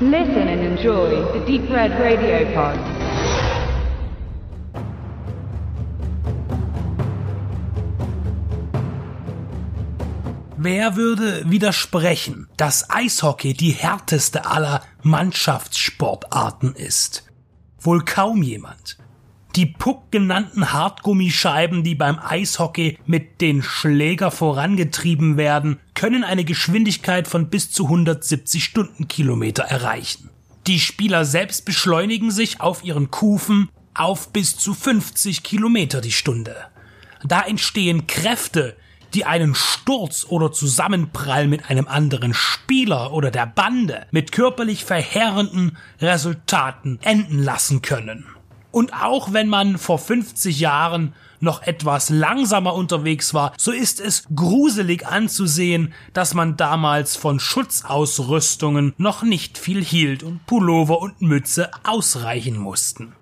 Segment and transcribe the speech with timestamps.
[0.00, 2.76] Listen and enjoy the Deep Red Radio Pod.
[10.56, 17.30] Wer würde widersprechen, dass Eishockey die härteste aller Mannschaftssportarten ist?
[17.78, 18.98] Wohl kaum jemand.
[19.54, 27.28] Die Puck genannten Hartgummischeiben, die beim Eishockey mit den Schläger vorangetrieben werden, können eine Geschwindigkeit
[27.28, 30.30] von bis zu 170 Stundenkilometer erreichen.
[30.66, 36.56] Die Spieler selbst beschleunigen sich auf ihren Kufen auf bis zu 50 Kilometer die Stunde.
[37.22, 38.76] Da entstehen Kräfte,
[39.14, 45.78] die einen Sturz oder Zusammenprall mit einem anderen Spieler oder der Bande mit körperlich verheerenden
[46.00, 48.26] Resultaten enden lassen können.
[48.74, 54.24] Und auch wenn man vor 50 Jahren noch etwas langsamer unterwegs war, so ist es
[54.34, 61.70] gruselig anzusehen, dass man damals von Schutzausrüstungen noch nicht viel hielt und Pullover und Mütze
[61.84, 63.12] ausreichen mussten.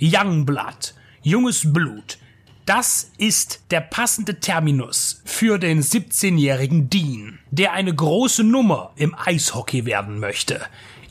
[0.00, 2.18] Youngblood, junges Blut,
[2.64, 9.84] das ist der passende Terminus für den 17-jährigen Dean, der eine große Nummer im Eishockey
[9.84, 10.60] werden möchte.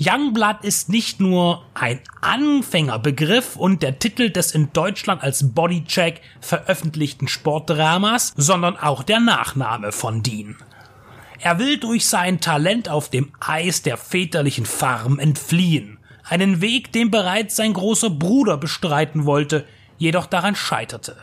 [0.02, 7.28] Youngblood ist nicht nur ein Anfängerbegriff und der Titel des in Deutschland als Bodycheck veröffentlichten
[7.28, 10.56] Sportdramas, sondern auch der Nachname von Dean.
[11.40, 15.98] Er will durch sein Talent auf dem Eis der väterlichen Farm entfliehen.
[16.24, 19.66] Einen Weg, den bereits sein großer Bruder bestreiten wollte,
[19.98, 21.18] jedoch daran scheiterte.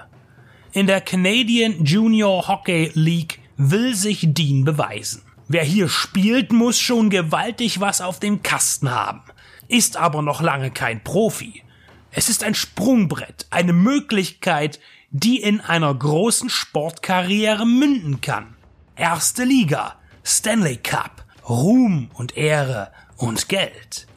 [0.72, 5.22] In der Canadian Junior Hockey League will sich Dean beweisen.
[5.48, 9.22] Wer hier spielt, muss schon gewaltig was auf dem Kasten haben,
[9.68, 11.62] ist aber noch lange kein Profi.
[12.10, 14.80] Es ist ein Sprungbrett, eine Möglichkeit,
[15.10, 18.56] die in einer großen Sportkarriere münden kann.
[18.96, 24.08] Erste Liga, Stanley Cup, Ruhm und Ehre und Geld.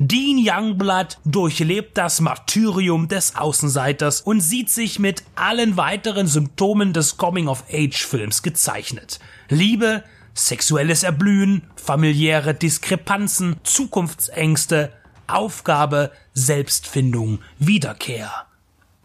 [0.00, 7.16] Dean Youngblood durchlebt das Martyrium des Außenseiters und sieht sich mit allen weiteren Symptomen des
[7.16, 9.18] Coming-of-Age-Films gezeichnet.
[9.48, 10.04] Liebe,
[10.38, 14.92] sexuelles Erblühen, familiäre Diskrepanzen, Zukunftsängste,
[15.26, 18.46] Aufgabe, Selbstfindung, Wiederkehr.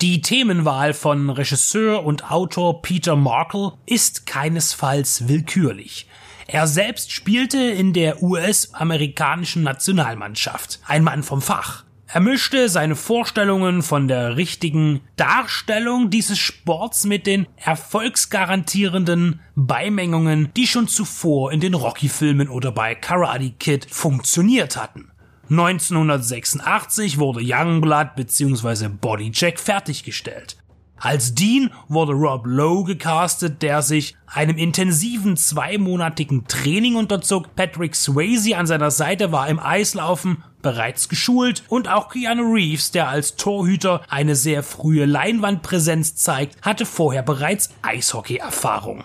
[0.01, 6.07] Die Themenwahl von Regisseur und Autor Peter Markle ist keinesfalls willkürlich.
[6.47, 11.85] Er selbst spielte in der US-amerikanischen Nationalmannschaft, ein Mann vom Fach.
[12.13, 20.67] Er mischte seine Vorstellungen von der richtigen Darstellung dieses Sports mit den erfolgsgarantierenden Beimengungen, die
[20.67, 25.09] schon zuvor in den Rocky-Filmen oder bei Karate Kid funktioniert hatten.
[25.49, 28.89] 1986 wurde Youngblood bzw.
[28.89, 30.57] Bodycheck fertiggestellt.
[30.97, 37.55] Als Dean wurde Rob Lowe gecastet, der sich einem intensiven zweimonatigen Training unterzog.
[37.55, 43.07] Patrick Swayze an seiner Seite war im Eislaufen bereits geschult und auch Keanu Reeves, der
[43.09, 49.03] als Torhüter eine sehr frühe Leinwandpräsenz zeigt, hatte vorher bereits Eishockey-Erfahrung.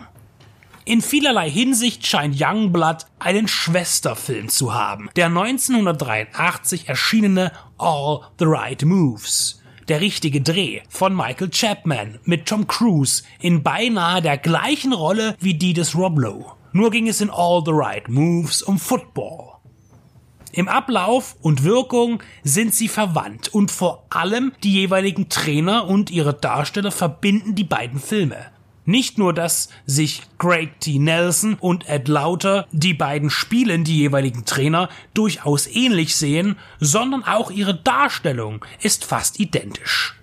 [0.86, 8.82] In vielerlei Hinsicht scheint Youngblood einen Schwesterfilm zu haben, der 1983 erschienene All the Right
[8.86, 9.60] Moves.
[9.88, 15.54] Der richtige Dreh von Michael Chapman mit Tom Cruise in beinahe der gleichen Rolle wie
[15.54, 16.19] die des Rob.
[16.72, 19.57] Nur ging es in All the Right Moves um Football.
[20.58, 26.34] Im Ablauf und Wirkung sind sie verwandt und vor allem die jeweiligen Trainer und ihre
[26.34, 28.46] Darsteller verbinden die beiden Filme.
[28.84, 30.98] Nicht nur, dass sich Craig T.
[30.98, 37.52] Nelson und Ed Lauter, die beiden Spielen, die jeweiligen Trainer, durchaus ähnlich sehen, sondern auch
[37.52, 40.16] ihre Darstellung ist fast identisch.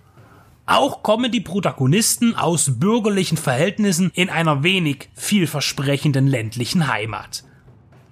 [0.66, 7.46] Auch kommen die Protagonisten aus bürgerlichen Verhältnissen in einer wenig vielversprechenden ländlichen Heimat.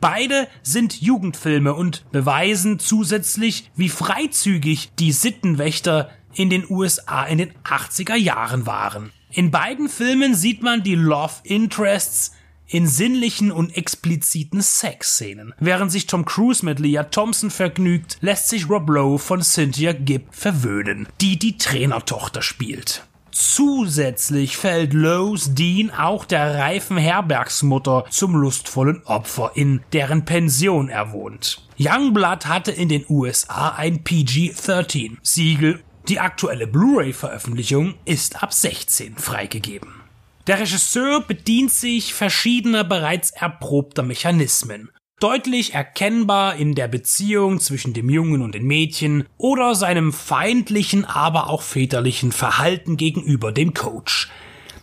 [0.04, 7.54] Beide sind Jugendfilme und beweisen zusätzlich, wie freizügig die Sittenwächter in den USA in den
[7.64, 9.14] 80er Jahren waren.
[9.32, 12.34] In beiden Filmen sieht man die Love Interests
[12.68, 15.54] in sinnlichen und expliziten Sexszenen.
[15.58, 20.36] Während sich Tom Cruise mit Leah Thompson vergnügt, lässt sich Rob Lowe von Cynthia Gibb
[20.36, 23.08] verwöhnen, die die Trainertochter spielt.
[23.34, 31.12] Zusätzlich fällt Lowe's Dean auch der reifen Herbergsmutter zum lustvollen Opfer, in deren Pension er
[31.12, 31.68] wohnt.
[31.80, 40.02] Youngblood hatte in den USA ein PG-13 Siegel die aktuelle Blu-ray-Veröffentlichung ist ab 16 freigegeben.
[40.48, 44.92] Der Regisseur bedient sich verschiedener bereits erprobter Mechanismen.
[45.20, 51.50] Deutlich erkennbar in der Beziehung zwischen dem Jungen und den Mädchen oder seinem feindlichen, aber
[51.50, 54.30] auch väterlichen Verhalten gegenüber dem Coach.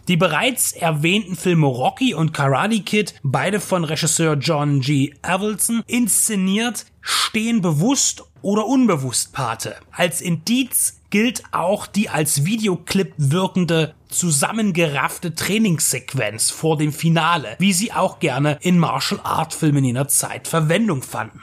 [0.09, 5.13] Die bereits erwähnten Filme Rocky und Karate Kid, beide von Regisseur John G.
[5.23, 9.77] Avildsen, inszeniert, stehen bewusst oder unbewusst Pate.
[9.93, 17.93] Als Indiz gilt auch die als Videoclip wirkende zusammengeraffte Trainingssequenz vor dem Finale, wie sie
[17.93, 21.41] auch gerne in Martial Art Filmen jener Zeit Verwendung fanden.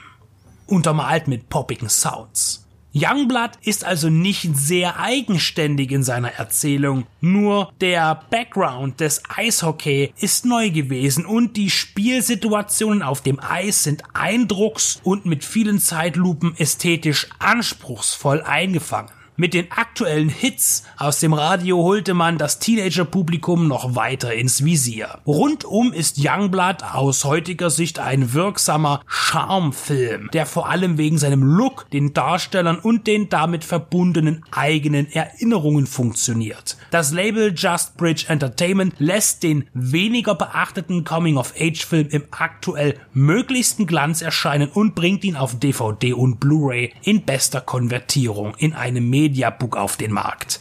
[0.66, 2.64] Untermalt mit poppigen Sounds.
[2.94, 10.46] Youngblood ist also nicht sehr eigenständig in seiner Erzählung, nur der Background des Eishockey ist
[10.46, 17.28] neu gewesen und die Spielsituationen auf dem Eis sind eindrucks- und mit vielen Zeitlupen ästhetisch
[17.38, 19.10] anspruchsvoll eingefangen.
[19.40, 25.20] Mit den aktuellen Hits aus dem Radio holte man das Teenager-Publikum noch weiter ins Visier.
[25.28, 31.88] Rundum ist Youngblood aus heutiger Sicht ein wirksamer Charmfilm, der vor allem wegen seinem Look,
[31.90, 36.76] den Darstellern und den damit verbundenen eigenen Erinnerungen funktioniert.
[36.90, 44.68] Das Label Just Bridge Entertainment lässt den weniger beachteten Coming-of-Age-Film im aktuell möglichsten Glanz erscheinen
[44.68, 49.98] und bringt ihn auf DVD und Blu-ray in bester Konvertierung in einem Medium Mediabook auf
[49.98, 50.60] den Markt.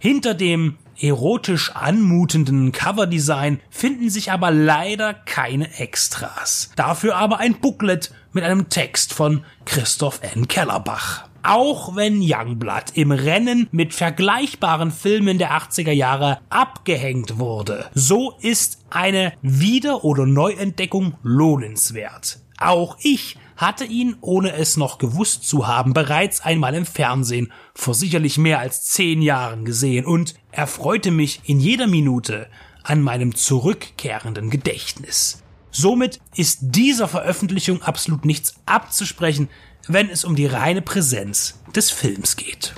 [0.00, 6.70] Hinter dem erotisch anmutenden Coverdesign finden sich aber leider keine Extras.
[6.74, 10.48] Dafür aber ein Booklet mit einem Text von Christoph N.
[10.48, 11.28] Kellerbach.
[11.44, 18.84] Auch wenn Youngblood im Rennen mit vergleichbaren Filmen der 80er Jahre abgehängt wurde, so ist
[18.90, 22.40] eine Wieder- oder Neuentdeckung lohnenswert.
[22.58, 27.92] Auch ich hatte ihn, ohne es noch gewusst zu haben, bereits einmal im Fernsehen vor
[27.92, 32.46] sicherlich mehr als zehn Jahren gesehen und erfreute mich in jeder Minute
[32.84, 35.42] an meinem zurückkehrenden Gedächtnis.
[35.72, 39.48] Somit ist dieser Veröffentlichung absolut nichts abzusprechen,
[39.88, 42.74] wenn es um die reine Präsenz des Films geht.